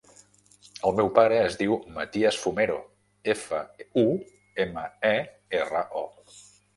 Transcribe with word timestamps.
El 0.87 0.93
meu 0.99 1.09
pare 1.17 1.35
es 1.49 1.57
diu 1.59 1.75
Matías 1.97 2.39
Fumero: 2.45 2.77
efa, 3.33 3.59
u, 4.05 4.07
ema, 4.65 4.87
e, 5.11 5.13
erra, 5.61 5.85
o. 6.01 6.35